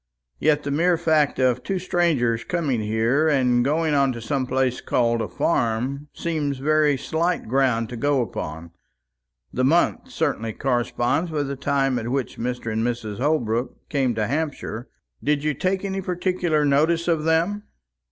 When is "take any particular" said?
15.53-16.65